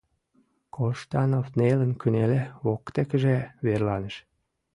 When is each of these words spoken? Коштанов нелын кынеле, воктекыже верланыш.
Коштанов 0.75 1.47
нелын 1.59 1.91
кынеле, 2.01 2.41
воктекыже 2.65 3.37
верланыш. 3.65 4.15